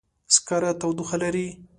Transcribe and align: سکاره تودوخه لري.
سکاره 0.35 0.71
تودوخه 0.79 1.17
لري. 1.21 1.47